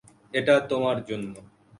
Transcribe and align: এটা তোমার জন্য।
এটা 0.33 0.55
তোমার 0.69 0.97
জন্য। 1.03 1.33